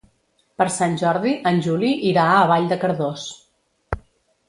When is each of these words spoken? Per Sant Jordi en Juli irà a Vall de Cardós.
Per 0.61 0.65
Sant 0.75 0.95
Jordi 1.01 1.35
en 1.51 1.63
Juli 1.67 1.93
irà 2.15 2.25
a 2.33 2.43
Vall 2.55 2.69
de 2.75 2.83
Cardós. 2.87 3.31